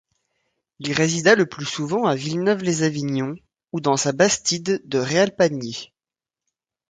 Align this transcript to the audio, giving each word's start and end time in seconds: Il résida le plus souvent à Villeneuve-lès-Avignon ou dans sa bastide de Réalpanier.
Il 0.79 0.93
résida 0.93 1.35
le 1.35 1.45
plus 1.45 1.67
souvent 1.67 2.07
à 2.07 2.15
Villeneuve-lès-Avignon 2.15 3.35
ou 3.71 3.81
dans 3.81 3.97
sa 3.97 4.13
bastide 4.13 4.81
de 4.87 4.97
Réalpanier. 4.97 5.93